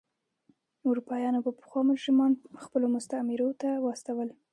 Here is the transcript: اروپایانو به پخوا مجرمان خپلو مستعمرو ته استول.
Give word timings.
اروپایانو 0.87 1.39
به 1.45 1.51
پخوا 1.59 1.81
مجرمان 1.89 2.31
خپلو 2.63 2.87
مستعمرو 2.95 3.49
ته 3.61 3.69
استول. 3.93 4.29